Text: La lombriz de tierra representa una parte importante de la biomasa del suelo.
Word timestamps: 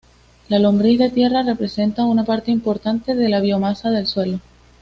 La 0.49 0.57
lombriz 0.57 0.97
de 0.97 1.11
tierra 1.11 1.43
representa 1.43 2.05
una 2.05 2.23
parte 2.23 2.49
importante 2.49 3.13
de 3.13 3.29
la 3.29 3.39
biomasa 3.39 3.91
del 3.91 4.07
suelo. 4.07 4.39